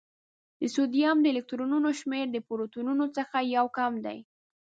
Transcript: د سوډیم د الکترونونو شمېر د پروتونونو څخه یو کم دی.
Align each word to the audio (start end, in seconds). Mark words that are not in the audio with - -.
د 0.59 0.61
سوډیم 0.73 1.17
د 1.21 1.25
الکترونونو 1.33 1.89
شمېر 1.99 2.25
د 2.31 2.37
پروتونونو 2.47 3.05
څخه 3.17 3.37
یو 3.55 3.65
کم 3.77 3.93
دی. 4.05 4.17